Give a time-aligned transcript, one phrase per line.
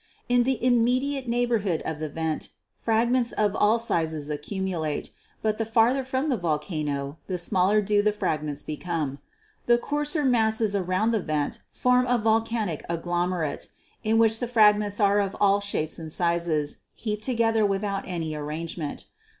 [0.27, 5.11] In the immediate neighborhood of the vent fragments of all sizes accumulate,
[5.43, 9.19] but the farther from the volcano, the smaller do the fragments become.
[9.67, 13.69] The coarser masses around the vent form a 'volcanic agglomerate,'
[14.03, 18.33] in which the fragments are of all shapes and sizes, heaped together with out any
[18.33, 19.05] arrangement.